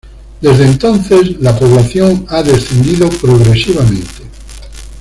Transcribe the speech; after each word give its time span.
Desde 0.41 0.65
entonces 0.65 1.39
la 1.41 1.55
población 1.59 2.25
ha 2.27 2.41
descendido 2.41 3.07
progresivamente. 3.07 4.23